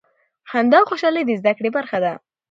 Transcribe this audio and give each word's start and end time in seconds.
خندا 0.49 0.77
او 0.81 0.87
خوشحالي 0.89 1.21
د 1.25 1.31
زده 1.41 1.51
کړې 1.57 1.69
برخه 1.77 1.97
ده. 2.03 2.13